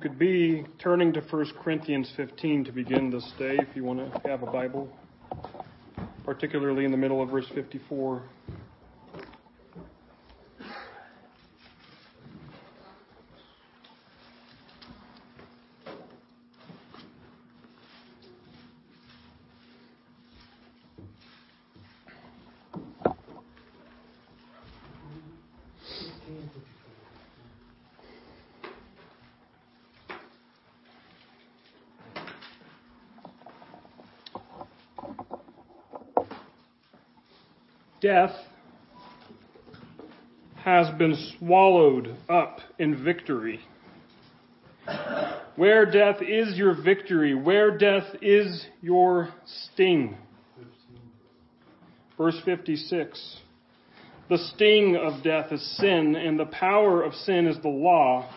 [0.00, 4.28] could be turning to 1 Corinthians 15 to begin this day if you want to
[4.28, 4.88] have a Bible,
[6.24, 8.22] particularly in the middle of verse 54.
[38.00, 38.34] Death
[40.64, 43.60] has been swallowed up in victory.
[45.56, 49.28] Where death is your victory, where death is your
[49.72, 50.16] sting.
[52.16, 53.38] Verse 56
[54.30, 58.30] The sting of death is sin, and the power of sin is the law.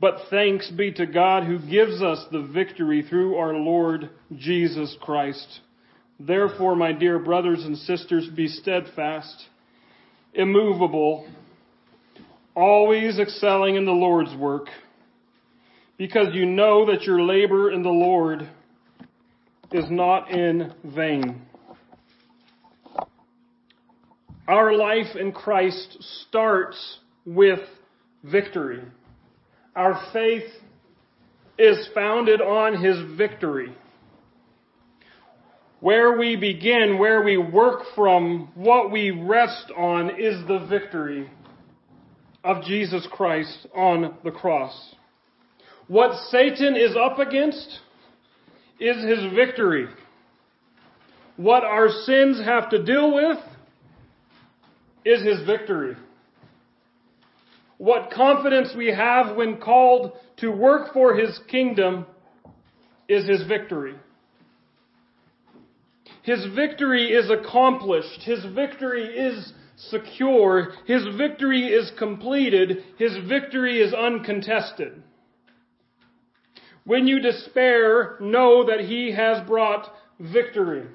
[0.00, 5.60] But thanks be to God who gives us the victory through our Lord Jesus Christ.
[6.18, 9.46] Therefore, my dear brothers and sisters, be steadfast,
[10.32, 11.28] immovable,
[12.54, 14.68] always excelling in the Lord's work,
[15.98, 18.48] because you know that your labor in the Lord
[19.72, 21.42] is not in vain.
[24.48, 27.60] Our life in Christ starts with
[28.22, 28.82] victory.
[29.74, 30.48] Our faith
[31.58, 33.74] is founded on His victory.
[35.80, 41.30] Where we begin, where we work from, what we rest on is the victory
[42.42, 44.94] of Jesus Christ on the cross.
[45.88, 47.80] What Satan is up against
[48.80, 49.86] is his victory.
[51.36, 53.38] What our sins have to deal with
[55.04, 55.96] is his victory.
[57.78, 62.06] What confidence we have when called to work for his kingdom
[63.08, 63.94] is his victory.
[66.26, 68.22] His victory is accomplished.
[68.22, 70.72] His victory is secure.
[70.84, 72.82] His victory is completed.
[72.98, 75.04] His victory is uncontested.
[76.84, 79.88] When you despair, know that He has brought
[80.18, 80.88] victory.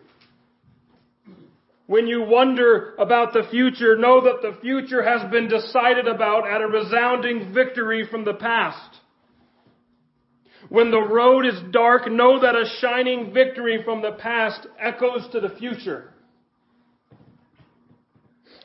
[1.87, 6.61] When you wonder about the future, know that the future has been decided about at
[6.61, 9.00] a resounding victory from the past.
[10.69, 15.39] When the road is dark, know that a shining victory from the past echoes to
[15.39, 16.11] the future.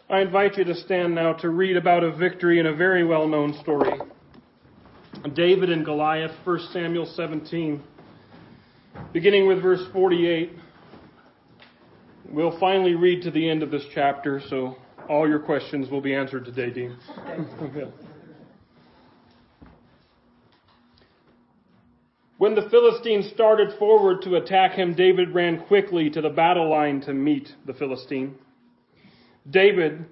[0.09, 3.27] I invite you to stand now to read about a victory in a very well
[3.27, 3.99] known story.
[5.35, 7.83] David and Goliath, 1 Samuel 17.
[9.13, 10.53] Beginning with verse 48.
[12.29, 14.77] We'll finally read to the end of this chapter, so
[15.09, 16.97] all your questions will be answered today, Dean.
[22.39, 27.01] When the Philistine started forward to attack him, David ran quickly to the battle line
[27.03, 28.35] to meet the Philistine.
[29.49, 30.05] David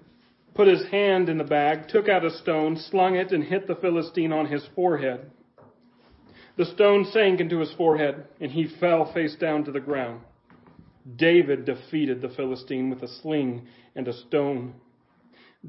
[0.54, 3.74] put his hand in the bag, took out a stone, slung it, and hit the
[3.74, 5.30] Philistine on his forehead.
[6.56, 10.20] The stone sank into his forehead, and he fell face down to the ground.
[11.16, 14.74] David defeated the Philistine with a sling and a stone.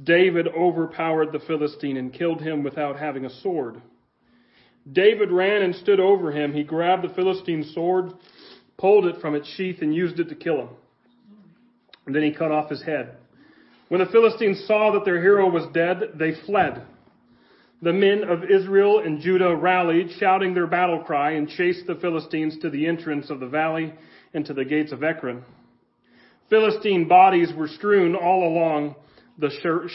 [0.03, 3.81] David overpowered the Philistine and killed him without having a sword.
[4.91, 6.53] David ran and stood over him.
[6.53, 8.13] He grabbed the Philistine's sword,
[8.77, 10.69] pulled it from its sheath, and used it to kill him.
[12.05, 13.17] And then he cut off his head.
[13.89, 16.83] When the Philistines saw that their hero was dead, they fled.
[17.81, 22.57] The men of Israel and Judah rallied, shouting their battle cry, and chased the Philistines
[22.59, 23.93] to the entrance of the valley
[24.33, 25.43] and to the gates of Ekron.
[26.49, 28.95] Philistine bodies were strewn all along
[29.37, 29.49] the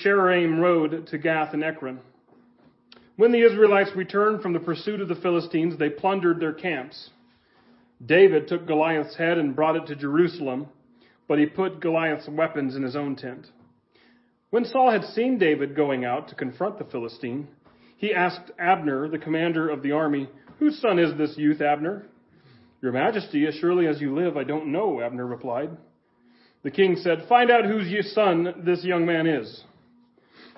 [0.05, 2.01] Shaaraim road to Gath and Ekron.
[3.21, 7.11] When the Israelites returned from the pursuit of the Philistines, they plundered their camps.
[8.07, 10.69] David took Goliath's head and brought it to Jerusalem,
[11.29, 13.47] but he put Goliath's weapons in his own tent.
[14.49, 17.49] When Saul had seen David going out to confront the Philistine,
[17.99, 20.27] he asked Abner, the commander of the army,
[20.59, 22.07] Whose son is this youth, Abner?
[22.81, 25.77] Your majesty, as surely as you live, I don't know, Abner replied.
[26.63, 29.63] The king said, Find out whose son this young man is.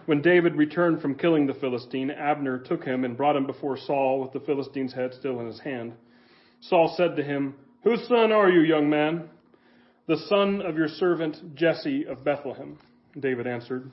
[0.06, 4.20] When David returned from killing the Philistine, Abner took him and brought him before Saul
[4.20, 5.92] with the Philistine's head still in his hand.
[6.60, 7.54] Saul said to him,
[7.84, 9.28] Whose son are you, young man?
[10.08, 12.78] The son of your servant Jesse of Bethlehem.
[13.18, 13.92] David answered,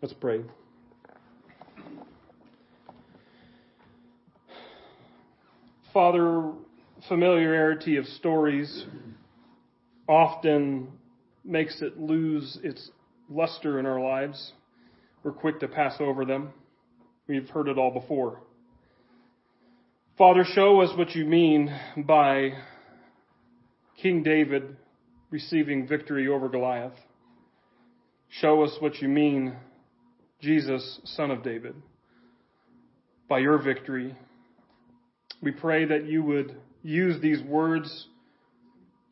[0.00, 0.42] Let's pray.
[5.92, 6.52] Father,
[7.08, 8.86] familiarity of stories
[10.08, 10.88] often
[11.44, 12.90] makes it lose its
[13.28, 14.52] luster in our lives.
[15.22, 16.50] We're quick to pass over them.
[17.26, 18.40] We've heard it all before.
[20.16, 22.52] Father, show us what you mean by
[24.00, 24.76] King David
[25.30, 26.94] receiving victory over Goliath.
[28.28, 29.56] Show us what you mean,
[30.40, 31.74] Jesus, son of David,
[33.28, 34.14] by your victory.
[35.42, 38.06] We pray that you would use these words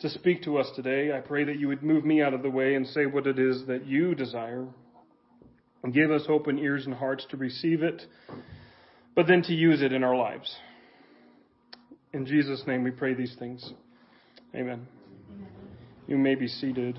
[0.00, 1.17] to speak to us today.
[1.17, 3.38] I pray that you would move me out of the way and say what it
[3.38, 4.67] is that you desire.
[5.87, 8.03] And give us open ears and hearts to receive it,
[9.15, 10.53] but then to use it in our lives.
[12.12, 13.73] In Jesus' name we pray these things.
[14.53, 14.88] Amen.
[16.09, 16.99] You may be seated.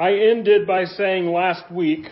[0.00, 2.06] I ended by saying last week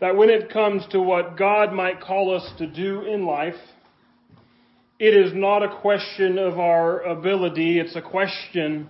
[0.00, 3.54] that when it comes to what God might call us to do in life,
[4.98, 8.88] it is not a question of our ability, it's a question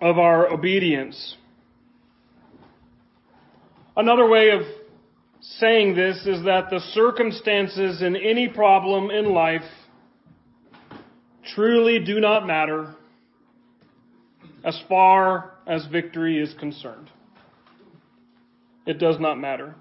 [0.00, 1.36] of our obedience.
[3.96, 4.60] Another way of
[5.40, 9.62] saying this is that the circumstances in any problem in life
[11.54, 12.94] truly do not matter
[14.64, 17.10] as far as victory is concerned.
[18.84, 19.76] It does not matter.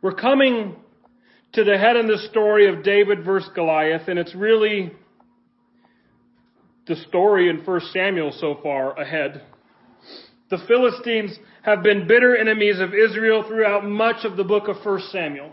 [0.00, 0.76] We're coming
[1.52, 4.92] to the head of the story of David versus Goliath, and it's really
[6.86, 9.42] the story in 1 Samuel so far ahead.
[10.50, 15.00] The Philistines have been bitter enemies of Israel throughout much of the book of 1
[15.10, 15.52] Samuel.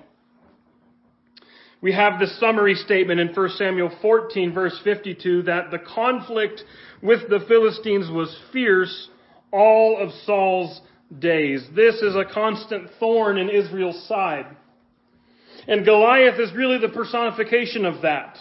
[1.81, 6.63] We have the summary statement in 1 Samuel 14 verse 52 that the conflict
[7.01, 9.09] with the Philistines was fierce
[9.51, 10.81] all of Saul's
[11.19, 11.65] days.
[11.75, 14.45] This is a constant thorn in Israel's side.
[15.67, 18.37] And Goliath is really the personification of that.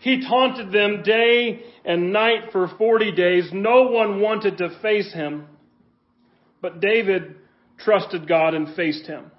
[0.00, 3.50] He taunted them day and night for 40 days.
[3.52, 5.46] No one wanted to face him.
[6.60, 7.36] But David
[7.78, 9.30] trusted God and faced him.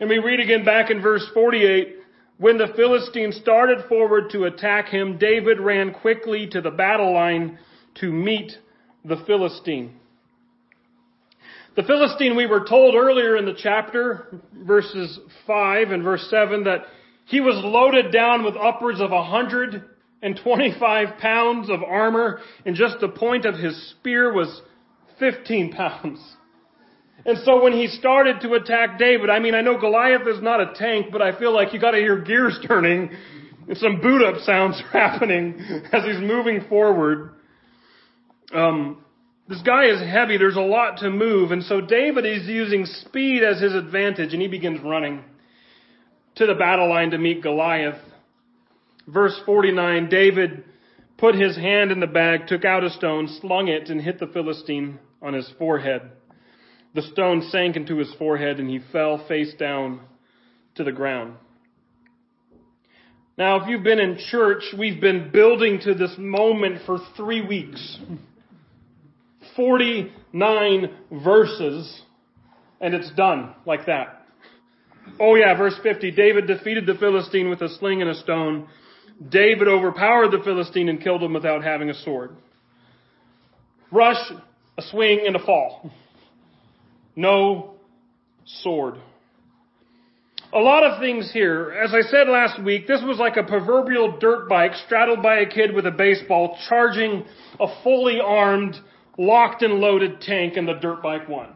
[0.00, 1.96] And we read again back in verse 48,
[2.38, 7.58] when the Philistines started forward to attack him, David ran quickly to the battle line
[8.00, 8.52] to meet
[9.04, 9.98] the Philistine.
[11.76, 16.86] The Philistine, we were told earlier in the chapter, verses 5 and verse 7, that
[17.26, 23.44] he was loaded down with upwards of 125 pounds of armor, and just the point
[23.44, 24.62] of his spear was
[25.18, 26.18] 15 pounds.
[27.26, 30.62] And so when he started to attack David, I mean, I know Goliath is not
[30.62, 33.10] a tank, but I feel like you gotta hear gears turning
[33.68, 35.60] and some boot up sounds happening
[35.92, 37.34] as he's moving forward.
[38.54, 39.04] Um,
[39.48, 40.38] this guy is heavy.
[40.38, 41.52] There's a lot to move.
[41.52, 45.22] And so David is using speed as his advantage and he begins running
[46.36, 48.00] to the battle line to meet Goliath.
[49.06, 50.64] Verse 49, David
[51.16, 54.26] put his hand in the bag, took out a stone, slung it, and hit the
[54.26, 56.02] Philistine on his forehead.
[56.94, 60.00] The stone sank into his forehead and he fell face down
[60.74, 61.34] to the ground.
[63.38, 67.98] Now, if you've been in church, we've been building to this moment for three weeks.
[69.56, 70.90] 49
[71.24, 72.02] verses,
[72.80, 74.22] and it's done like that.
[75.20, 78.68] Oh yeah, verse 50, David defeated the Philistine with a sling and a stone.
[79.28, 82.36] David overpowered the Philistine and killed him without having a sword.
[83.90, 84.30] Rush,
[84.76, 85.90] a swing, and a fall.
[87.14, 87.76] No
[88.44, 88.96] sword.
[90.52, 91.72] A lot of things here.
[91.72, 95.46] As I said last week, this was like a proverbial dirt bike straddled by a
[95.46, 97.24] kid with a baseball charging
[97.58, 98.76] a fully armed,
[99.18, 101.48] locked and loaded tank and the dirt bike won.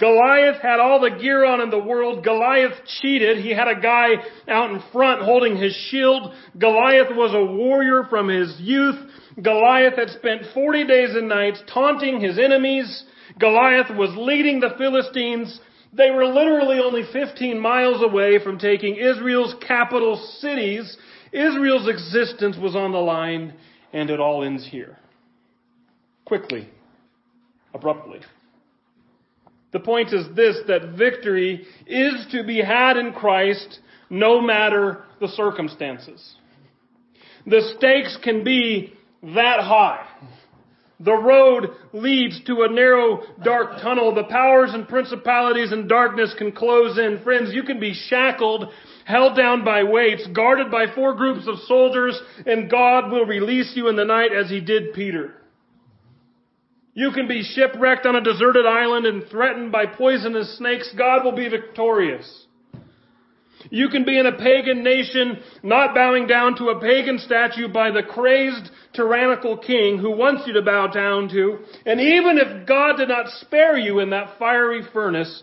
[0.00, 2.24] Goliath had all the gear on in the world.
[2.24, 3.38] Goliath cheated.
[3.38, 4.14] He had a guy
[4.48, 6.32] out in front holding his shield.
[6.58, 8.96] Goliath was a warrior from his youth.
[9.42, 13.04] Goliath had spent 40 days and nights taunting his enemies.
[13.38, 15.60] Goliath was leading the Philistines.
[15.92, 20.96] They were literally only 15 miles away from taking Israel's capital cities.
[21.30, 23.52] Israel's existence was on the line,
[23.92, 24.96] and it all ends here.
[26.30, 26.68] Quickly.
[27.74, 28.20] Abruptly.
[29.72, 35.26] The point is this, that victory is to be had in Christ no matter the
[35.26, 36.36] circumstances.
[37.46, 38.92] The stakes can be
[39.24, 40.06] that high.
[41.00, 44.14] The road leads to a narrow, dark tunnel.
[44.14, 47.24] The powers and principalities and darkness can close in.
[47.24, 48.66] Friends, you can be shackled,
[49.04, 53.88] held down by weights, guarded by four groups of soldiers, and God will release you
[53.88, 55.34] in the night as he did Peter.
[56.94, 60.92] You can be shipwrecked on a deserted island and threatened by poisonous snakes.
[60.96, 62.46] God will be victorious.
[63.68, 67.90] You can be in a pagan nation, not bowing down to a pagan statue by
[67.90, 71.58] the crazed, tyrannical king who wants you to bow down to.
[71.84, 75.42] And even if God did not spare you in that fiery furnace,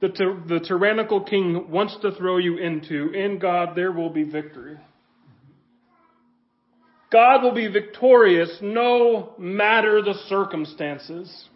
[0.00, 0.08] the,
[0.46, 4.78] the tyrannical king wants to throw you into, in God there will be victory.
[7.16, 11.48] God will be victorious no matter the circumstances.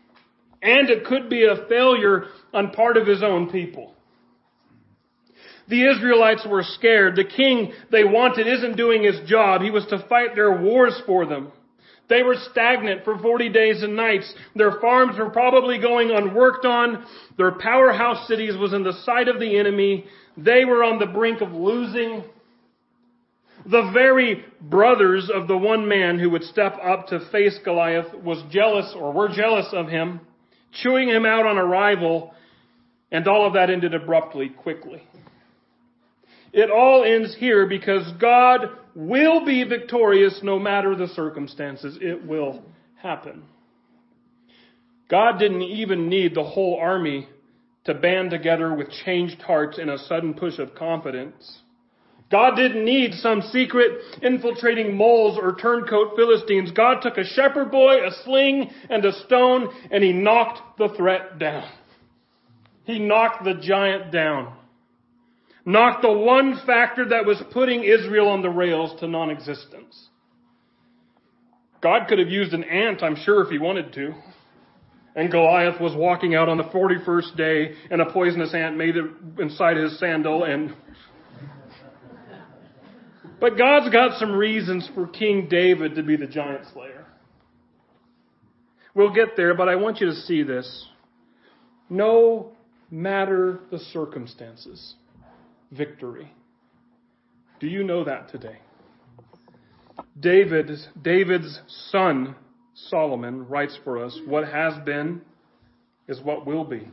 [0.63, 3.93] And it could be a failure on part of his own people.
[5.69, 7.15] The Israelites were scared.
[7.15, 9.61] The king they wanted isn't doing his job.
[9.61, 11.53] He was to fight their wars for them.
[12.09, 14.33] They were stagnant for 40 days and nights.
[14.57, 17.05] Their farms were probably going unworked on.
[17.37, 20.07] Their powerhouse cities was in the sight of the enemy.
[20.39, 22.25] They were on the brink of losing.
[23.71, 28.43] The very brothers of the one man who would step up to face Goliath was
[28.51, 30.21] jealous or were jealous of him,
[30.73, 32.35] chewing him out on arrival,
[33.13, 35.03] and all of that ended abruptly, quickly.
[36.53, 41.97] It all ends here because God will be victorious no matter the circumstances.
[42.01, 42.65] It will
[42.97, 43.45] happen.
[45.09, 47.29] God didn't even need the whole army
[47.85, 51.61] to band together with changed hearts in a sudden push of confidence.
[52.31, 56.71] God didn't need some secret infiltrating moles or turncoat Philistines.
[56.71, 61.39] God took a shepherd boy, a sling, and a stone, and he knocked the threat
[61.39, 61.69] down.
[62.85, 64.55] He knocked the giant down
[65.65, 70.09] knocked the one factor that was putting Israel on the rails to non-existence.
[71.83, 74.13] God could have used an ant, I'm sure, if he wanted to.
[75.17, 79.07] And Goliath was walking out on the 41st day and a poisonous ant made it
[79.39, 80.75] inside his sandal and
[83.41, 87.07] but God's got some reasons for King David to be the giant slayer.
[88.95, 90.87] We'll get there, but I want you to see this.
[91.89, 92.53] No
[92.91, 94.95] matter the circumstances
[95.71, 96.33] victory.
[97.61, 98.59] Do you know that today?
[100.19, 100.71] David,
[101.01, 102.35] David's son,
[102.75, 105.23] Solomon, writes for us, what has been
[106.09, 106.89] is what will be.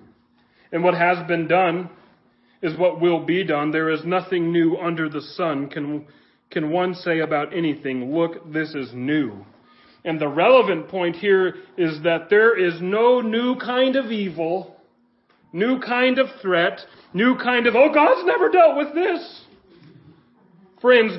[0.71, 1.89] And what has been done
[2.61, 3.71] is what will be done.
[3.71, 5.69] There is nothing new under the sun.
[5.69, 6.05] Can,
[6.49, 9.45] can one say about anything, look, this is new.
[10.05, 14.77] And the relevant point here is that there is no new kind of evil
[15.53, 16.79] New kind of threat.
[17.13, 19.41] New kind of, oh, God's never dealt with this.
[20.81, 21.13] Friends,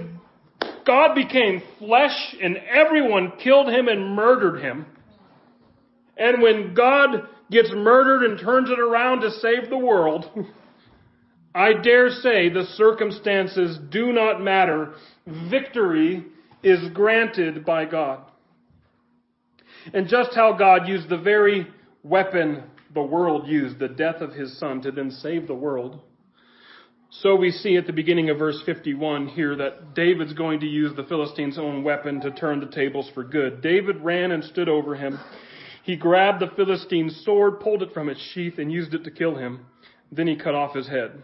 [0.87, 4.87] God became flesh and everyone killed him and murdered him.
[6.16, 10.30] And when God gets murdered and turns it around to save the world,
[11.58, 14.94] I dare say the circumstances do not matter.
[15.26, 16.24] Victory
[16.62, 18.20] is granted by God.
[19.92, 21.66] And just how God used the very
[22.04, 22.62] weapon
[22.94, 26.00] the world used, the death of his son, to then save the world.
[27.10, 30.94] So we see at the beginning of verse 51 here that David's going to use
[30.94, 33.62] the Philistines' own weapon to turn the tables for good.
[33.62, 35.18] David ran and stood over him.
[35.82, 39.34] He grabbed the Philistine's sword, pulled it from its sheath, and used it to kill
[39.34, 39.66] him.
[40.12, 41.20] Then he cut off his head.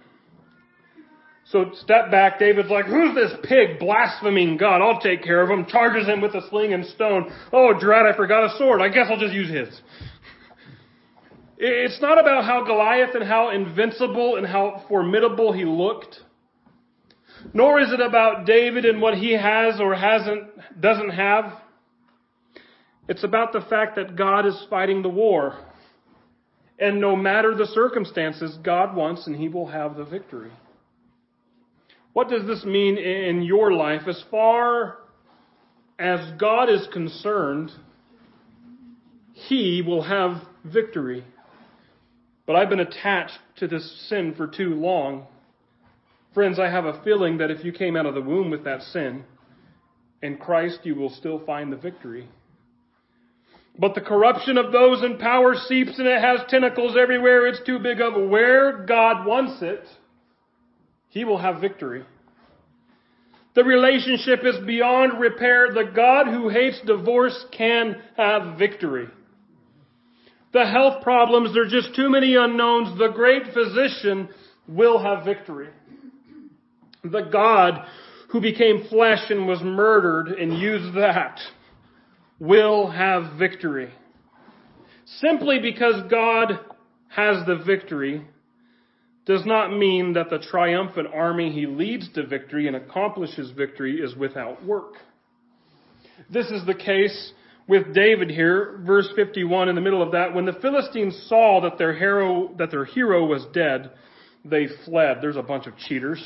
[1.46, 4.80] So step back, David's like, who's this pig blaspheming God?
[4.80, 5.66] I'll take care of him.
[5.66, 7.30] Charges him with a sling and stone.
[7.52, 8.80] Oh, drat, I forgot a sword.
[8.80, 9.80] I guess I'll just use his.
[11.58, 16.18] It's not about how Goliath and how invincible and how formidable he looked.
[17.52, 20.44] Nor is it about David and what he has or hasn't,
[20.80, 21.52] doesn't have.
[23.06, 25.58] It's about the fact that God is fighting the war.
[26.78, 30.50] And no matter the circumstances, God wants and he will have the victory.
[32.14, 34.02] What does this mean in your life?
[34.08, 34.98] As far
[35.98, 37.72] as God is concerned,
[39.32, 41.24] he will have victory.
[42.46, 45.26] But I've been attached to this sin for too long.
[46.34, 48.82] Friends, I have a feeling that if you came out of the womb with that
[48.82, 49.24] sin,
[50.22, 52.28] in Christ you will still find the victory.
[53.76, 57.48] But the corruption of those in power seeps and it has tentacles everywhere.
[57.48, 59.84] It's too big of where God wants it.
[61.14, 62.02] He will have victory.
[63.54, 65.68] The relationship is beyond repair.
[65.72, 69.06] The God who hates divorce can have victory.
[70.52, 72.98] The health problems, are just too many unknowns.
[72.98, 74.28] The great physician
[74.66, 75.68] will have victory.
[77.04, 77.86] The God
[78.30, 81.38] who became flesh and was murdered and used that
[82.40, 83.92] will have victory.
[85.20, 86.58] Simply because God
[87.08, 88.26] has the victory
[89.26, 94.14] does not mean that the triumphant army he leads to victory and accomplishes victory is
[94.14, 94.94] without work.
[96.30, 97.32] This is the case
[97.66, 101.78] with David here, verse 51 in the middle of that, when the Philistines saw that
[101.78, 103.90] their hero, that their hero was dead,
[104.44, 105.18] they fled.
[105.22, 106.22] There's a bunch of cheaters.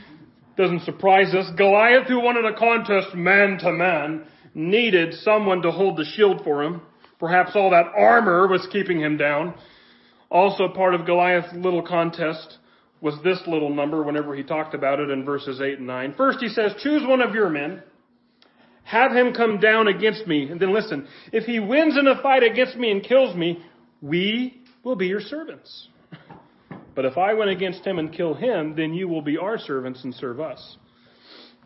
[0.56, 1.50] Doesn't surprise us.
[1.56, 6.62] Goliath, who wanted a contest man to man, needed someone to hold the shield for
[6.62, 6.82] him.
[7.18, 9.54] Perhaps all that armor was keeping him down.
[10.34, 12.58] Also part of Goliath's little contest
[13.00, 16.14] was this little number whenever he talked about it in verses 8 and 9.
[16.16, 17.84] First he says, choose one of your men,
[18.82, 22.42] have him come down against me, and then listen, if he wins in a fight
[22.42, 23.64] against me and kills me,
[24.02, 25.88] we will be your servants.
[26.96, 30.04] But if I win against him and kill him, then you will be our servants
[30.04, 30.76] and serve us.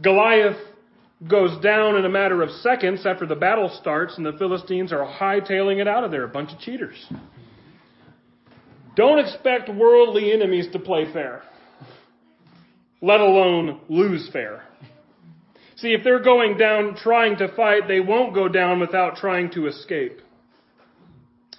[0.01, 0.57] Goliath
[1.29, 5.05] goes down in a matter of seconds after the battle starts and the Philistines are
[5.05, 6.97] hightailing it out of there, a bunch of cheaters.
[8.99, 11.43] Don't expect worldly enemies to play fair,
[13.01, 14.65] let alone lose fair.
[15.77, 19.69] See, if they're going down trying to fight, they won't go down without trying to
[19.69, 20.19] escape.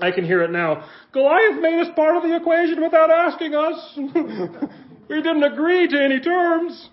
[0.02, 0.90] I can hear it now.
[1.13, 3.94] Goliath made us part of the equation without asking us.
[5.10, 6.90] we didn't agree to any terms.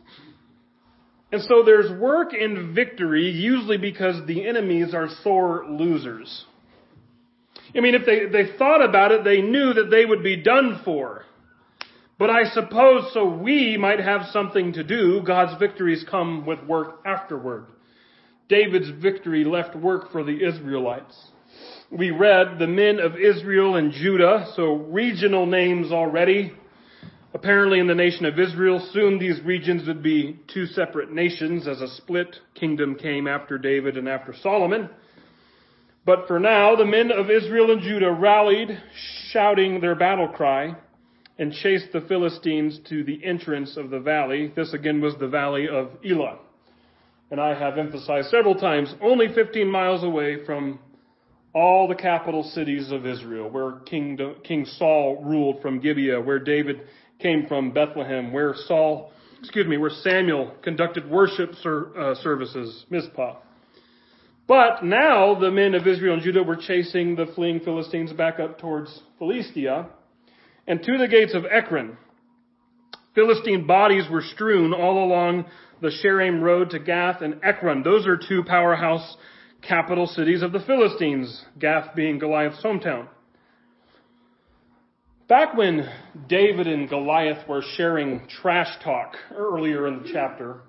[1.32, 6.44] And so there's work in victory, usually because the enemies are sore losers.
[7.74, 10.80] I mean, if they, they thought about it, they knew that they would be done
[10.84, 11.24] for.
[12.18, 15.22] But I suppose so we might have something to do.
[15.26, 17.66] God's victories come with work afterward.
[18.48, 21.30] David's victory left work for the Israelites
[21.90, 26.52] we read the men of Israel and Judah, so regional names already.
[27.32, 31.80] Apparently in the nation of Israel, soon these regions would be two separate nations as
[31.80, 34.88] a split kingdom came after David and after Solomon.
[36.06, 38.80] But for now, the men of Israel and Judah rallied,
[39.32, 40.76] shouting their battle cry,
[41.36, 44.52] and chased the Philistines to the entrance of the valley.
[44.54, 46.38] This again was the valley of Elah.
[47.32, 50.78] And I have emphasized several times, only 15 miles away from
[51.52, 56.82] all the capital cities of Israel, where King, King Saul ruled from Gibeah, where David
[57.18, 63.38] came from Bethlehem, where Saul, excuse me, where Samuel conducted worship ser, uh, services, Mizpah.
[64.46, 68.60] But now the men of Israel and Judah were chasing the fleeing Philistines back up
[68.60, 69.88] towards Philistia
[70.66, 71.96] and to the gates of Ekron.
[73.14, 75.46] Philistine bodies were strewn all along
[75.80, 77.82] the Shaaraim road to Gath and Ekron.
[77.82, 79.16] Those are two powerhouse
[79.62, 83.08] capital cities of the Philistines, Gath being Goliath's hometown.
[85.28, 85.90] Back when
[86.28, 90.60] David and Goliath were sharing trash talk earlier in the chapter,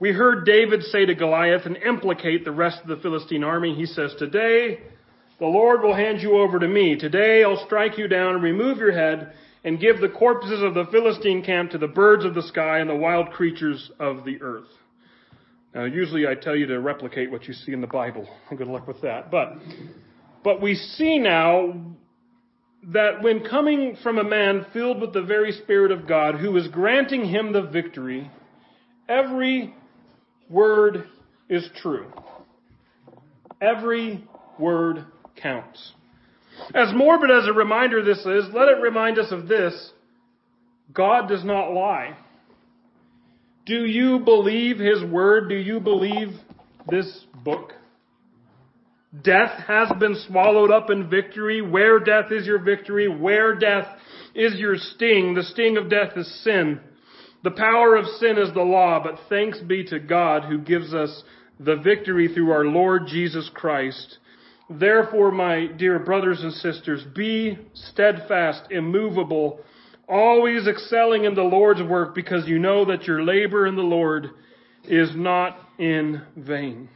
[0.00, 3.74] we heard David say to Goliath and implicate the rest of the Philistine army.
[3.74, 4.78] He says, Today
[5.38, 6.96] the Lord will hand you over to me.
[6.96, 9.32] Today I'll strike you down and remove your head
[9.64, 12.88] and give the corpses of the Philistine camp to the birds of the sky and
[12.88, 14.68] the wild creatures of the earth.
[15.74, 18.28] Now, usually I tell you to replicate what you see in the Bible.
[18.56, 19.30] Good luck with that.
[19.30, 19.54] But,
[20.42, 21.74] but we see now
[22.84, 26.68] that when coming from a man filled with the very Spirit of God who is
[26.68, 28.30] granting him the victory,
[29.08, 29.74] every
[30.48, 31.04] word
[31.48, 32.06] is true.
[33.60, 34.24] Every
[34.58, 35.04] word
[35.40, 35.92] counts.
[36.74, 39.92] As morbid as a reminder this is, let it remind us of this.
[40.92, 42.16] God does not lie.
[43.66, 45.48] Do you believe His Word?
[45.48, 46.28] Do you believe
[46.88, 47.72] this book?
[49.22, 51.60] Death has been swallowed up in victory.
[51.60, 53.86] Where death is your victory, where death
[54.34, 55.34] is your sting.
[55.34, 56.80] The sting of death is sin.
[57.44, 61.22] The power of sin is the law, but thanks be to God who gives us
[61.60, 64.18] the victory through our Lord Jesus Christ.
[64.68, 69.60] Therefore, my dear brothers and sisters, be steadfast, immovable,
[70.08, 74.30] always excelling in the Lord's work because you know that your labor in the Lord
[74.84, 76.88] is not in vain.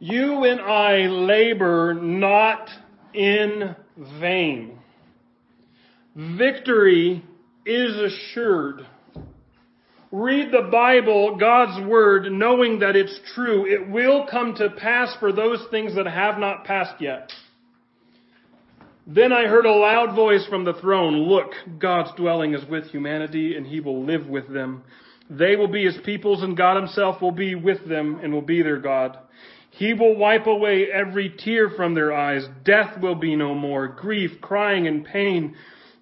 [0.00, 2.68] You and I labor not
[3.14, 3.74] in
[4.20, 4.78] vain.
[6.14, 7.24] Victory
[7.68, 8.86] is assured.
[10.10, 13.66] Read the Bible, God's Word, knowing that it's true.
[13.66, 17.30] It will come to pass for those things that have not passed yet.
[19.06, 23.54] Then I heard a loud voice from the throne, Look, God's dwelling is with humanity,
[23.54, 24.82] and he will live with them.
[25.28, 28.62] They will be his peoples, and God himself will be with them and will be
[28.62, 29.18] their God.
[29.70, 32.46] He will wipe away every tear from their eyes.
[32.64, 33.88] Death will be no more.
[33.88, 35.54] Grief, crying, and pain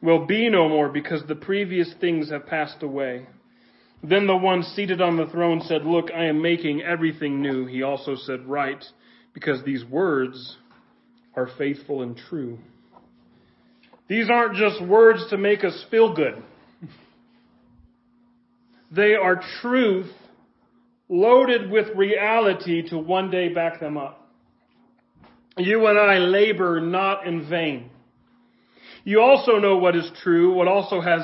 [0.07, 3.27] will be no more because the previous things have passed away.
[4.05, 7.67] Then the one seated on the throne said, Look, I am making everything new.
[7.67, 8.85] He also said, Write,
[9.35, 10.59] because these words
[11.35, 12.59] are faithful and true.
[14.09, 16.43] These aren't just words to make us feel good.
[18.89, 20.13] They are truth
[21.09, 24.31] loaded with reality to one day back them up.
[25.59, 27.91] You and I labor not in vain.
[29.07, 31.21] You also know what is true, what also has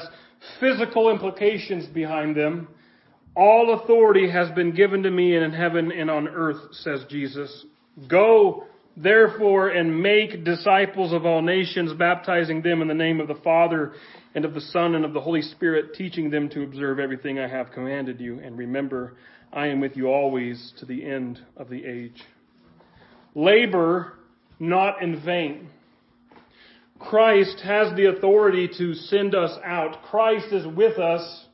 [0.60, 2.68] physical implications behind them.
[3.34, 7.66] All authority has been given to me in heaven and on earth, says Jesus.
[8.06, 13.40] Go, therefore, and make disciples of all nations, baptizing them in the name of the
[13.42, 13.94] Father
[14.36, 17.48] and of the Son and of the Holy Spirit, teaching them to observe everything I
[17.48, 18.38] have commanded you.
[18.38, 19.14] And remember,
[19.52, 22.22] I am with you always to the end of the age.
[23.34, 24.12] Labor
[24.60, 25.68] not in vain.
[27.02, 30.02] Christ has the authority to send us out.
[30.02, 31.46] Christ is with us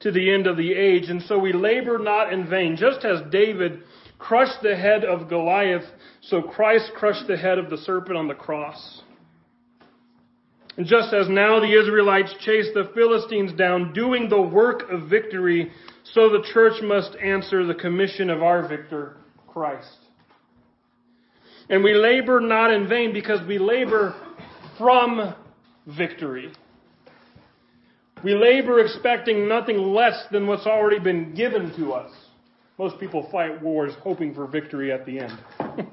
[0.00, 1.08] to the end of the age.
[1.08, 2.76] And so we labor not in vain.
[2.76, 3.82] Just as David
[4.18, 5.84] crushed the head of Goliath,
[6.20, 9.02] so Christ crushed the head of the serpent on the cross.
[10.76, 15.70] And just as now the Israelites chase the Philistines down, doing the work of victory,
[16.14, 19.16] so the church must answer the commission of our victor,
[19.48, 19.98] Christ.
[21.68, 24.14] And we labor not in vain because we labor
[24.82, 25.32] from
[25.86, 26.52] victory.
[28.24, 32.10] We labor expecting nothing less than what's already been given to us.
[32.78, 35.38] Most people fight wars hoping for victory at the end.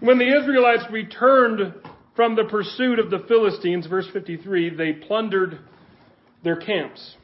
[0.00, 1.74] when the Israelites returned
[2.16, 5.58] from the pursuit of the Philistines, verse 53, they plundered
[6.42, 7.16] their camps.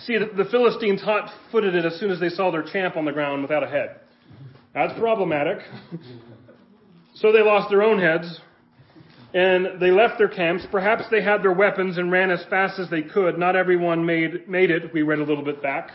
[0.00, 3.12] See, the Philistines hot footed it as soon as they saw their champ on the
[3.12, 4.00] ground without a head.
[4.72, 5.58] That's problematic.
[7.16, 8.40] so they lost their own heads
[9.34, 10.66] and they left their camps.
[10.70, 13.38] Perhaps they had their weapons and ran as fast as they could.
[13.38, 14.92] Not everyone made, made it.
[14.92, 15.90] We read a little bit back.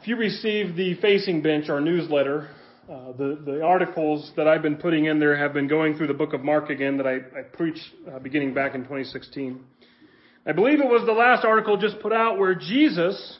[0.00, 2.50] If you receive the Facing Bench, our newsletter,
[2.90, 6.14] uh, the, the articles that I've been putting in there have been going through the
[6.14, 9.60] book of Mark again that I, I preached uh, beginning back in 2016.
[10.46, 13.38] I believe it was the last article just put out where Jesus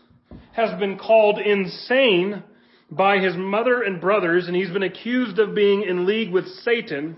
[0.52, 2.42] has been called insane
[2.90, 7.16] by his mother and brothers, and he's been accused of being in league with Satan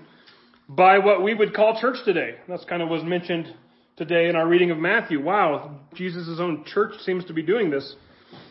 [0.69, 2.37] by what we would call church today.
[2.49, 3.55] That's kind of was mentioned
[3.97, 5.23] today in our reading of Matthew.
[5.23, 7.95] Wow, Jesus' own church seems to be doing this.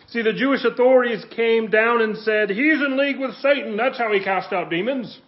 [0.07, 3.75] See, the Jewish authorities came down and said, He's in league with Satan.
[3.77, 5.19] That's how he cast out demons.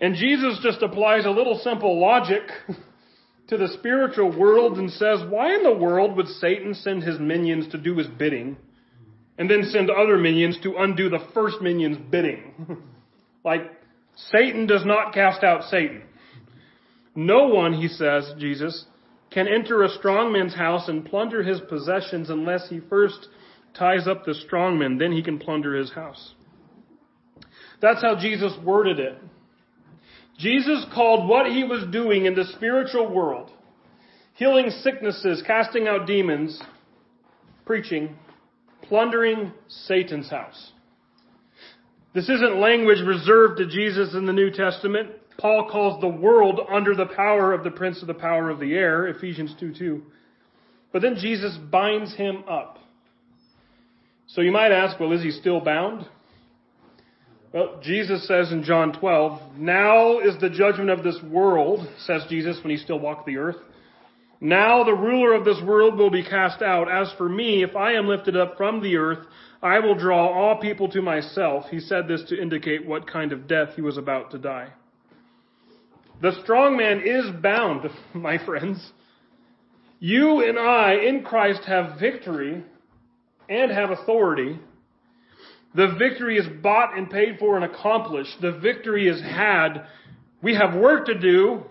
[0.00, 2.42] And Jesus just applies a little simple logic
[3.48, 7.68] to the spiritual world and says, Why in the world would Satan send his minions
[7.72, 8.56] to do his bidding?
[9.38, 12.52] and then send other minions to undo the first minion's bidding.
[13.44, 13.62] like,
[14.32, 16.02] Satan does not cast out Satan.
[17.14, 18.84] No one, he says, Jesus,
[19.30, 23.28] can enter a strong man's house and plunder his possessions unless he first
[23.74, 24.98] ties up the strong man.
[24.98, 26.34] Then he can plunder his house.
[27.80, 29.18] That's how Jesus worded it.
[30.38, 33.50] Jesus called what he was doing in the spiritual world,
[34.34, 36.60] healing sicknesses, casting out demons,
[37.66, 38.16] preaching,
[38.82, 40.72] plundering Satan's house.
[42.18, 45.10] This isn't language reserved to Jesus in the New Testament.
[45.38, 48.74] Paul calls the world under the power of the prince of the power of the
[48.74, 50.02] air, Ephesians 2 2.
[50.92, 52.80] But then Jesus binds him up.
[54.26, 56.08] So you might ask, well, is he still bound?
[57.54, 62.58] Well, Jesus says in John 12, now is the judgment of this world, says Jesus
[62.64, 63.58] when he still walked the earth.
[64.40, 66.90] Now the ruler of this world will be cast out.
[66.90, 69.26] As for me, if I am lifted up from the earth,
[69.62, 71.66] I will draw all people to myself.
[71.70, 74.68] He said this to indicate what kind of death he was about to die.
[76.22, 78.92] The strong man is bound, my friends.
[80.00, 82.64] You and I in Christ have victory
[83.48, 84.60] and have authority.
[85.74, 88.40] The victory is bought and paid for and accomplished.
[88.40, 89.86] The victory is had.
[90.42, 91.64] We have work to do,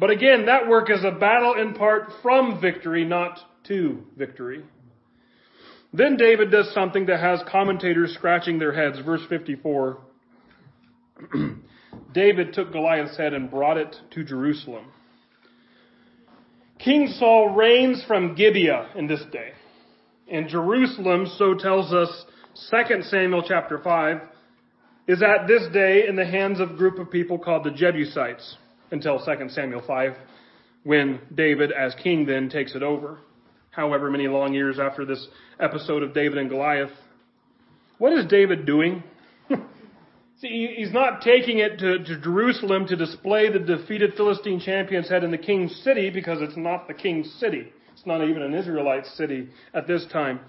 [0.00, 4.64] but again, that work is a battle in part from victory, not to victory.
[5.92, 8.98] Then David does something that has commentators scratching their heads.
[9.04, 9.98] Verse 54.
[12.14, 14.86] David took Goliath's head and brought it to Jerusalem.
[16.82, 19.50] King Saul reigns from Gibeah in this day.
[20.32, 22.24] And Jerusalem, so tells us
[22.70, 24.22] 2 Samuel chapter 5,
[25.08, 28.56] is at this day in the hands of a group of people called the Jebusites
[28.90, 30.12] until 2 Samuel 5,
[30.84, 33.18] when David, as king, then takes it over.
[33.70, 35.26] However many long years after this
[35.60, 36.90] episode of David and Goliath.
[37.98, 39.02] What is David doing?
[40.40, 45.22] See, he's not taking it to, to, Jerusalem to display the defeated Philistine champion's head
[45.22, 47.72] in the king's city because it's not the king's city.
[47.92, 50.40] It's not even an Israelite city at this time.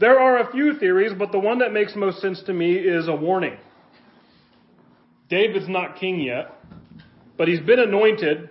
[0.00, 3.08] There are a few theories, but the one that makes most sense to me is
[3.08, 3.56] a warning.
[5.30, 6.55] David's not king yet.
[7.36, 8.50] But he's been anointed,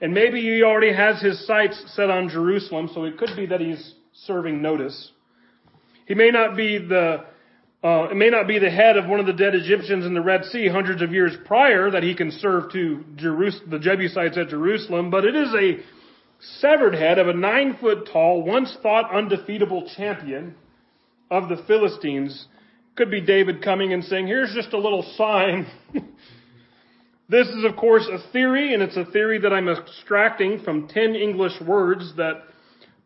[0.00, 3.60] and maybe he already has his sights set on Jerusalem, so it could be that
[3.60, 5.12] he's serving notice.
[6.06, 7.24] He may not be the
[7.84, 10.22] Uh, it may not be the head of one of the dead Egyptians in the
[10.22, 15.10] Red Sea hundreds of years prior that he can serve to the Jebusites at Jerusalem,
[15.10, 15.80] but it is a
[16.60, 20.54] severed head of a nine foot tall, once thought undefeatable champion
[21.30, 22.48] of the Philistines.
[22.96, 25.66] Could be David coming and saying, here's just a little sign.
[27.34, 31.14] this is of course a theory, and it's a theory that I'm extracting from ten
[31.16, 32.44] English words that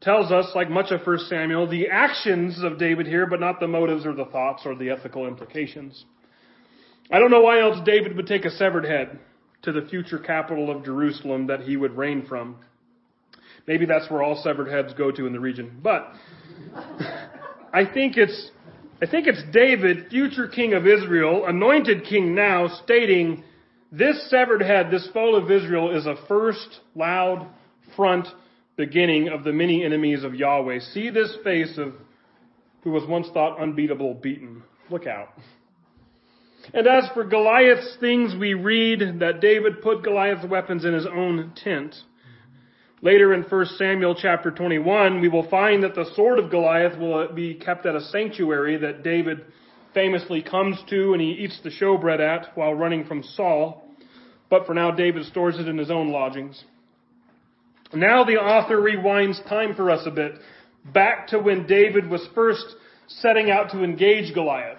[0.01, 3.67] tells us, like much of 1 Samuel, the actions of David here, but not the
[3.67, 6.05] motives or the thoughts or the ethical implications.
[7.11, 9.19] I don't know why else David would take a severed head
[9.63, 12.57] to the future capital of Jerusalem that he would reign from.
[13.67, 15.81] Maybe that's where all severed heads go to in the region.
[15.83, 16.13] But
[17.73, 18.51] I think it's
[19.01, 23.45] I think it's David, future king of Israel, anointed king now, stating
[23.91, 27.49] this severed head, this foe of Israel, is a first loud
[27.97, 28.29] front
[28.77, 30.81] beginning of the many enemies of Yahweh.
[30.93, 31.95] See this face of
[32.83, 34.63] who was once thought unbeatable beaten.
[34.91, 35.29] Look out.
[36.73, 41.53] And as for Goliath's things, we read that David put Goliath's weapons in his own
[41.57, 41.95] tent.
[43.01, 47.33] Later in 1 Samuel chapter 21, we will find that the sword of Goliath will
[47.33, 49.45] be kept at a sanctuary that David
[49.95, 53.85] famously comes to and he eats the showbread at while running from Saul.
[54.51, 56.63] But for now, David stores it in his own lodgings.
[57.93, 60.33] Now the author rewinds time for us a bit,
[60.93, 62.65] back to when David was first
[63.07, 64.79] setting out to engage Goliath.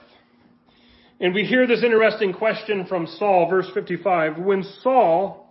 [1.19, 4.37] And we hear this interesting question from Saul, verse 55.
[4.37, 5.49] When Saul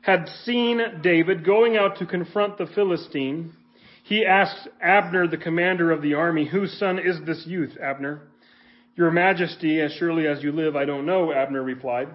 [0.00, 3.52] had seen David going out to confront the Philistine,
[4.04, 8.22] he asked Abner, the commander of the army, Whose son is this youth, Abner?
[8.96, 12.08] Your majesty, as surely as you live, I don't know, Abner replied.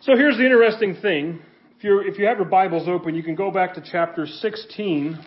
[0.00, 1.40] So here's the interesting thing.
[1.76, 5.18] If, you if you have your Bibles open, you can go back to chapter 16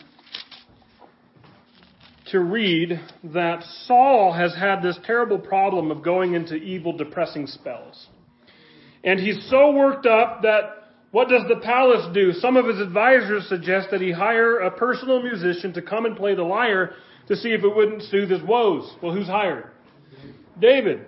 [2.31, 8.07] to read that Saul has had this terrible problem of going into evil, depressing spells.
[9.03, 12.31] And he's so worked up that what does the palace do?
[12.33, 16.35] Some of his advisors suggest that he hire a personal musician to come and play
[16.35, 16.93] the lyre
[17.27, 18.95] to see if it wouldn't soothe his woes.
[19.01, 19.65] Well, who's hired?
[20.59, 21.05] David.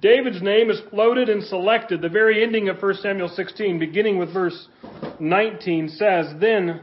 [0.00, 2.02] David's name is floated and selected.
[2.02, 4.68] The very ending of 1 Samuel 16, beginning with verse
[5.20, 6.80] 19, says, Then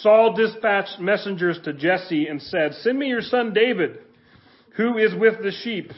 [0.00, 3.98] Saul dispatched messengers to Jesse and said, Send me your son David,
[4.76, 5.92] who is with the sheep.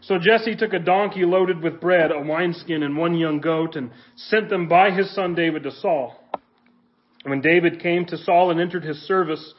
[0.00, 3.90] So Jesse took a donkey loaded with bread, a wineskin, and one young goat, and
[4.14, 6.16] sent them by his son David to Saul.
[7.24, 9.54] When David came to Saul and entered his service,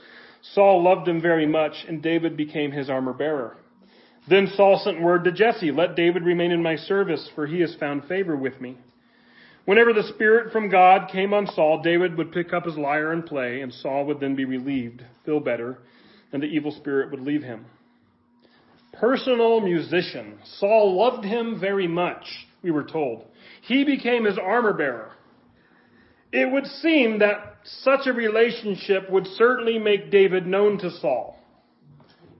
[0.53, 3.57] Saul loved him very much, and David became his armor bearer.
[4.29, 7.75] Then Saul sent word to Jesse, Let David remain in my service, for he has
[7.79, 8.77] found favor with me.
[9.65, 13.25] Whenever the Spirit from God came on Saul, David would pick up his lyre and
[13.25, 15.79] play, and Saul would then be relieved, feel better,
[16.31, 17.65] and the evil spirit would leave him.
[18.93, 20.37] Personal musician.
[20.59, 22.25] Saul loved him very much,
[22.61, 23.25] we were told.
[23.61, 25.11] He became his armor bearer.
[26.31, 31.37] It would seem that such a relationship would certainly make David known to Saul.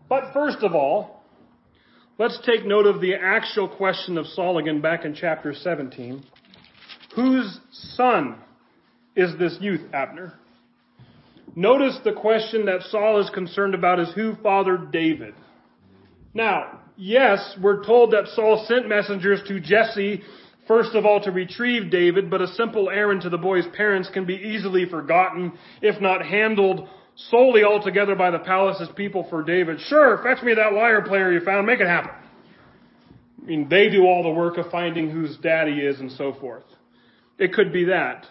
[0.08, 1.19] But first of all,
[2.20, 6.22] Let's take note of the actual question of Saul again back in chapter 17.
[7.16, 8.36] Whose son
[9.16, 10.34] is this youth, Abner?
[11.56, 15.34] Notice the question that Saul is concerned about is who fathered David.
[16.34, 20.22] Now, yes, we're told that Saul sent messengers to Jesse,
[20.68, 24.26] first of all to retrieve David, but a simple errand to the boy's parents can
[24.26, 26.90] be easily forgotten, if not handled
[27.28, 29.80] solely altogether by the palace's people for David.
[29.82, 32.12] Sure, fetch me that lyre player you found, make it happen.
[33.42, 36.64] I mean, they do all the work of finding whose daddy is and so forth.
[37.38, 38.26] It could be that.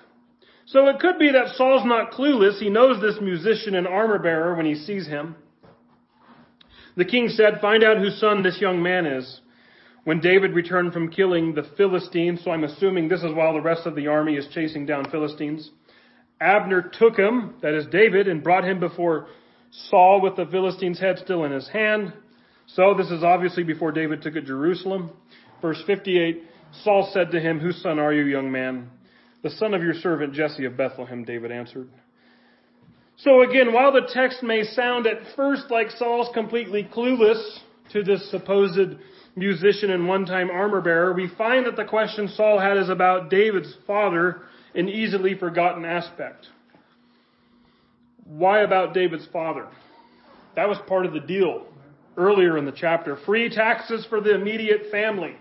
[0.67, 2.59] So it could be that Saul's not clueless.
[2.59, 5.35] He knows this musician and armor bearer when he sees him.
[6.97, 9.41] The king said, Find out whose son this young man is.
[10.05, 13.87] When David returned from killing the Philistines, so I'm assuming this is while the rest
[13.87, 15.71] of the army is chasing down Philistines,
[16.41, 19.27] Abner took him, that is David, and brought him before
[19.91, 22.13] Saul with the Philistine's head still in his hand.
[22.67, 25.11] So this is obviously before David took Jerusalem.
[25.61, 26.43] Verse 58,
[26.85, 28.91] Saul said to him, Whose son are you, young man?
[29.43, 31.89] The son of your servant Jesse of Bethlehem, David answered.
[33.19, 37.59] So again, while the text may sound at first like Saul's completely clueless
[37.93, 38.97] to this supposed
[39.35, 43.75] musician and one-time armor bearer, we find that the question Saul had is about David's
[43.87, 44.43] father
[44.79, 46.47] an easily forgotten aspect.
[48.25, 49.67] Why about David's father?
[50.55, 51.67] That was part of the deal
[52.17, 53.19] earlier in the chapter.
[53.27, 55.35] Free taxes for the immediate family.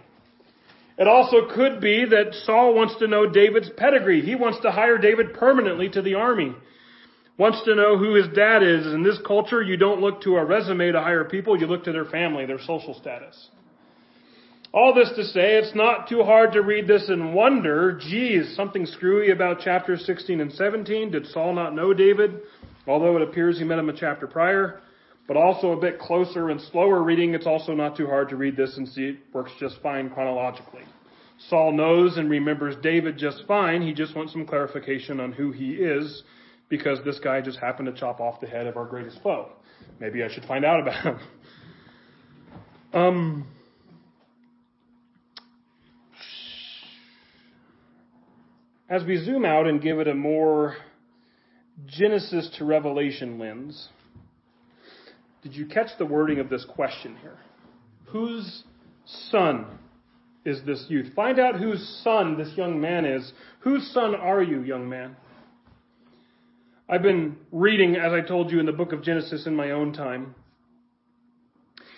[0.98, 4.22] It also could be that Saul wants to know David's pedigree.
[4.22, 6.56] He wants to hire David permanently to the army.
[7.38, 8.88] wants to know who his dad is.
[8.88, 11.92] In this culture, you don't look to a resume to hire people, you look to
[11.92, 13.50] their family, their social status.
[14.74, 18.86] All this to say, it's not too hard to read this and wonder, geez, something
[18.86, 21.12] screwy about chapters 16 and 17.
[21.12, 22.42] Did Saul not know David?
[22.86, 24.82] Although it appears he met him a chapter prior.
[25.28, 28.56] But also a bit closer and slower reading, it's also not too hard to read
[28.56, 30.84] this and see it works just fine chronologically.
[31.50, 33.82] Saul knows and remembers David just fine.
[33.82, 36.24] He just wants some clarification on who he is
[36.70, 39.50] because this guy just happened to chop off the head of our greatest foe.
[40.00, 41.20] Maybe I should find out about him.
[42.94, 43.48] Um,
[48.90, 50.76] as we zoom out and give it a more
[51.86, 53.90] Genesis to Revelation lens,
[55.44, 57.38] did you catch the wording of this question here?
[58.08, 58.64] Whose
[59.06, 59.66] son
[60.46, 61.14] is this youth?
[61.14, 63.32] Find out whose son this young man is.
[63.60, 65.16] Whose son are you, young man?
[66.90, 69.92] I've been reading, as I told you, in the book of Genesis in my own
[69.92, 70.36] time.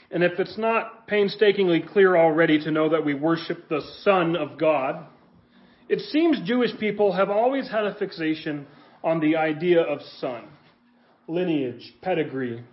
[0.09, 4.57] And if it's not painstakingly clear already to know that we worship the Son of
[4.57, 5.05] God,
[5.89, 8.67] it seems Jewish people have always had a fixation
[9.03, 10.43] on the idea of son,
[11.27, 12.63] lineage, pedigree.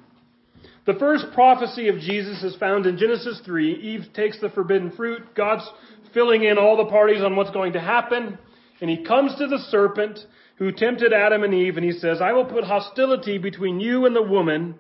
[0.87, 3.75] The first prophecy of Jesus is found in Genesis 3.
[3.75, 5.35] Eve takes the forbidden fruit.
[5.35, 5.69] God's
[6.13, 8.39] filling in all the parties on what's going to happen.
[8.81, 10.19] And he comes to the serpent
[10.57, 14.15] who tempted Adam and Eve and he says, I will put hostility between you and
[14.15, 14.77] the woman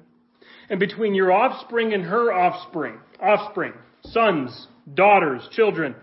[0.68, 3.72] and between your offspring and her offspring, offspring,
[4.02, 5.94] sons, daughters, children.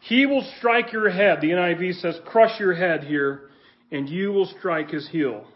[0.00, 1.40] He will strike your head.
[1.40, 3.50] The NIV says, crush your head here,
[3.92, 5.46] and you will strike his heel.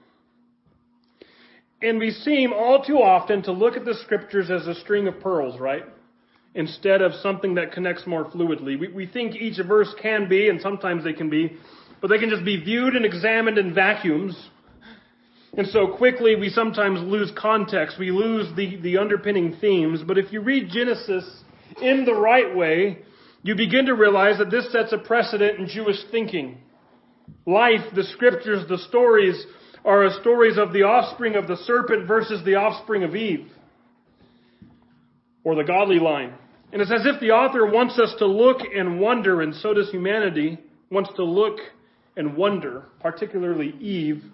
[1.83, 5.21] And we seem all too often to look at the scriptures as a string of
[5.21, 5.85] pearls, right?
[6.55, 8.79] Instead of something that connects more fluidly.
[8.79, 11.57] We, we think each verse can be, and sometimes they can be,
[12.01, 14.51] but they can just be viewed and examined in vacuums.
[15.57, 17.99] And so quickly we sometimes lose context.
[17.99, 20.03] We lose the, the underpinning themes.
[20.07, 21.25] But if you read Genesis
[21.81, 22.99] in the right way,
[23.45, 26.57] you begin to realize that this sets a precedent in Jewish thinking.
[27.47, 29.47] Life, the scriptures, the stories
[29.85, 33.47] are stories of the offspring of the serpent versus the offspring of Eve,
[35.45, 36.33] or the godly line.
[36.73, 39.91] And it's as if the author wants us to look and wonder, and so does
[39.91, 40.59] humanity,
[40.91, 41.59] wants to look
[42.17, 44.25] and wonder, particularly Eve,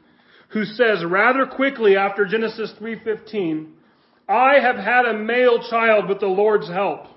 [0.51, 3.73] who says rather quickly after Genesis 3:15,
[4.29, 7.09] "I have had a male child with the Lord's help."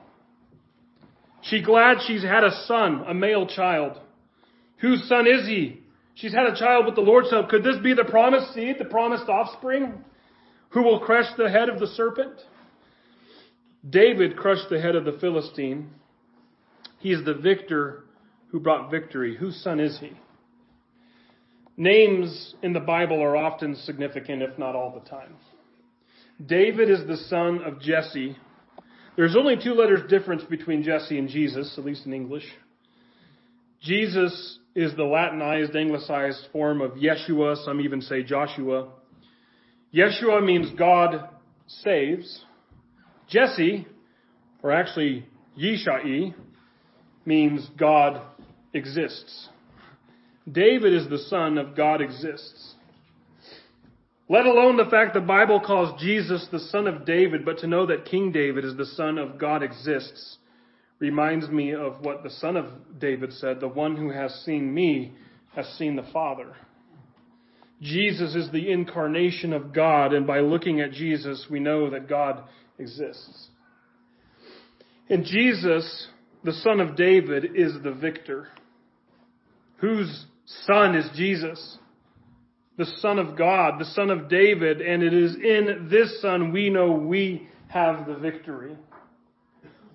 [1.44, 4.00] She glad she's had a son, a male child.
[4.78, 5.82] Whose son is he?
[6.16, 7.50] She's had a child with the Lord's help.
[7.50, 10.04] Could this be the promised seed, the promised offspring,
[10.70, 12.34] who will crush the head of the serpent?
[13.88, 15.90] David crushed the head of the Philistine.
[17.00, 18.06] He is the victor
[18.50, 19.36] who brought victory.
[19.36, 20.12] Whose son is he?
[21.76, 25.36] Names in the Bible are often significant, if not all the time.
[26.46, 28.38] David is the son of Jesse,
[29.16, 32.46] there's only two letters difference between Jesse and Jesus, at least in English.
[33.82, 37.64] Jesus is the Latinized, anglicized form of Yeshua.
[37.66, 38.90] Some even say Joshua.
[39.94, 41.30] Yeshua means God
[41.68, 42.44] saves.
[43.30, 43.86] Jesse,
[44.64, 45.28] or actually
[45.60, 46.34] Yishai,
[47.26, 48.22] means God
[48.74, 49.50] exists.
[50.52, 52.73] David is the son of God exists.
[54.34, 57.86] Let alone the fact the Bible calls Jesus the son of David, but to know
[57.86, 60.40] that King David is the son of God exists
[60.98, 62.66] reminds me of what the son of
[62.98, 65.14] David said, the one who has seen me
[65.56, 66.56] has seen the Father.
[67.80, 72.44] Jesus is the incarnation of God, and by looking at Jesus, we know that God
[72.80, 73.50] exists.
[75.10, 76.08] And Jesus,
[76.44, 78.48] the son of David, is the victor.
[79.78, 80.26] Whose
[80.66, 81.78] son is Jesus?
[82.78, 86.70] The Son of God, the Son of David, and it is in this Son we
[86.70, 88.76] know we have the victory.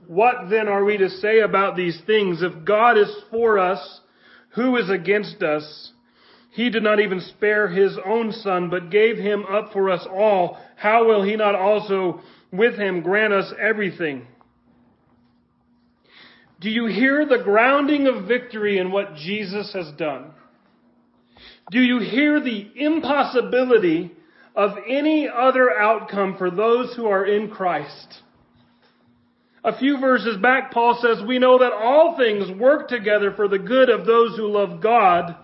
[0.07, 2.43] What then are we to say about these things?
[2.43, 4.01] If God is for us,
[4.55, 5.93] who is against us?
[6.51, 10.59] He did not even spare his own son, but gave him up for us all.
[10.77, 12.21] How will he not also
[12.53, 14.27] with him grant us everything?
[16.61, 20.33] Do you hear the grounding of victory in what Jesus has done?
[21.71, 24.13] Do you hear the impossibility
[24.57, 28.23] of any other outcome for those who are in Christ?
[29.65, 33.59] A few verses back, Paul says, We know that all things work together for the
[33.59, 35.37] good of those who love God,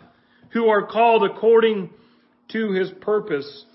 [0.50, 1.90] who are called according
[2.52, 3.66] to his purpose.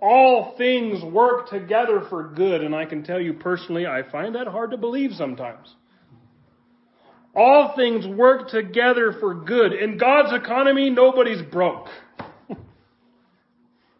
[0.00, 4.48] All things work together for good, and I can tell you personally, I find that
[4.48, 5.74] hard to believe sometimes.
[7.34, 9.72] All things work together for good.
[9.72, 11.88] In God's economy, nobody's broke.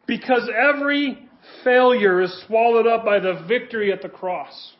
[0.06, 1.18] Because every
[1.64, 4.74] failure is swallowed up by the victory at the cross.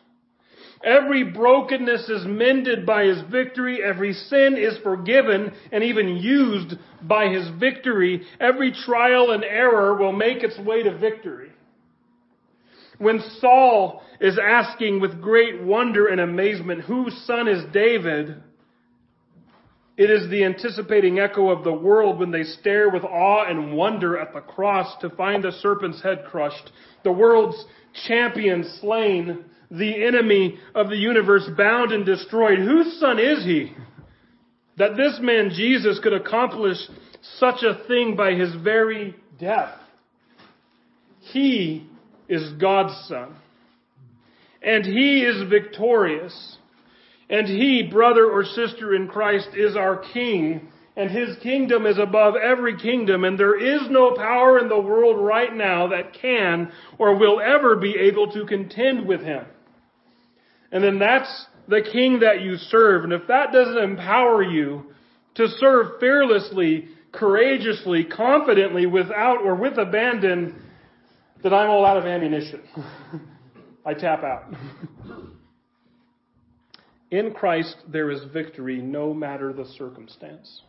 [0.83, 3.83] Every brokenness is mended by his victory.
[3.83, 8.21] Every sin is forgiven and even used by his victory.
[8.39, 11.49] Every trial and error will make its way to victory.
[12.97, 18.41] When Saul is asking with great wonder and amazement, whose son is David?
[19.97, 24.17] It is the anticipating echo of the world when they stare with awe and wonder
[24.17, 26.71] at the cross to find the serpent's head crushed,
[27.03, 27.63] the world's
[28.07, 32.59] champion slain, the enemy of the universe bound and destroyed.
[32.59, 33.73] Whose son is he?
[34.77, 36.77] That this man Jesus could accomplish
[37.39, 39.73] such a thing by his very death.
[41.19, 41.89] He
[42.27, 43.35] is God's son.
[44.61, 46.57] And he is victorious.
[47.29, 50.69] And he, brother or sister in Christ, is our king.
[50.97, 53.23] And his kingdom is above every kingdom.
[53.23, 57.75] And there is no power in the world right now that can or will ever
[57.75, 59.45] be able to contend with him.
[60.71, 63.03] And then that's the king that you serve.
[63.03, 64.85] And if that doesn't empower you
[65.35, 70.61] to serve fearlessly, courageously, confidently, without or with abandon,
[71.45, 72.63] then I'm all out of ammunition.
[73.85, 74.51] I tap out.
[77.11, 80.63] In Christ, there is victory no matter the circumstance.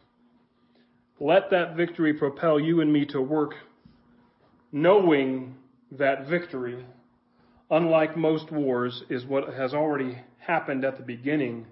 [1.18, 3.54] Let that victory propel you and me to work
[4.70, 5.56] knowing
[5.92, 6.84] that victory,
[7.70, 11.66] unlike most wars, is what has already happened at the beginning.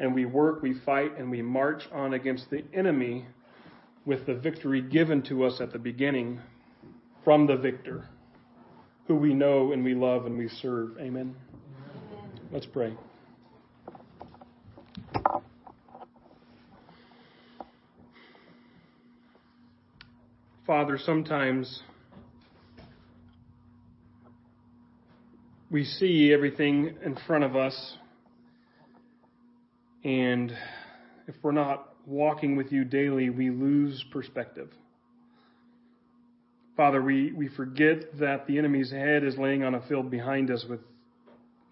[0.00, 3.26] And we work, we fight, and we march on against the enemy
[4.04, 6.40] with the victory given to us at the beginning
[7.22, 8.08] from the victor,
[9.06, 10.98] who we know and we love and we serve.
[10.98, 11.34] Amen.
[12.52, 12.96] Let's pray.
[20.66, 21.82] Father, sometimes
[25.70, 27.96] we see everything in front of us,
[30.04, 30.52] and
[31.26, 34.68] if we're not walking with you daily, we lose perspective.
[36.80, 40.64] Father, we, we forget that the enemy's head is laying on a field behind us
[40.66, 40.80] with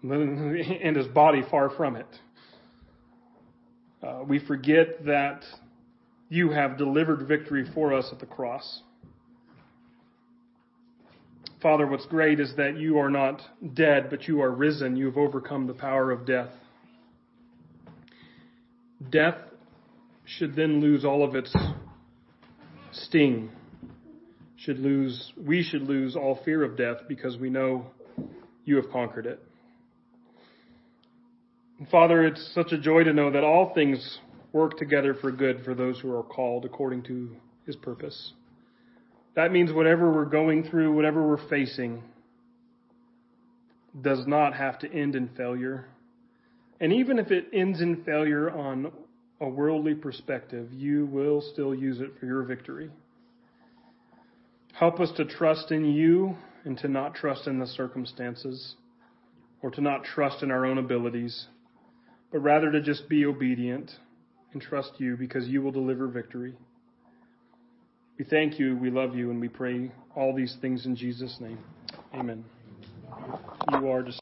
[0.03, 2.05] and his body far from it.
[4.03, 5.41] Uh, we forget that
[6.29, 8.83] you have delivered victory for us at the cross.
[11.59, 13.41] Father, what's great is that you are not
[13.73, 14.95] dead, but you are risen.
[14.95, 16.51] You have overcome the power of death.
[19.09, 19.37] Death
[20.25, 21.51] should then lose all of its
[22.91, 23.49] sting.
[24.69, 27.87] Should lose, we should lose all fear of death because we know
[28.65, 29.43] you have conquered it.
[31.89, 34.19] Father, it's such a joy to know that all things
[34.53, 38.33] work together for good for those who are called according to his purpose.
[39.35, 42.03] That means whatever we're going through, whatever we're facing,
[43.99, 45.87] does not have to end in failure.
[46.79, 48.91] And even if it ends in failure on
[49.41, 52.91] a worldly perspective, you will still use it for your victory.
[54.73, 58.75] Help us to trust in you and to not trust in the circumstances
[59.61, 61.47] or to not trust in our own abilities
[62.31, 63.91] but rather to just be obedient
[64.53, 66.53] and trust you because you will deliver victory.
[68.17, 71.59] We thank you, we love you, and we pray all these things in Jesus' name.
[72.13, 72.43] Amen.
[73.71, 74.17] You are just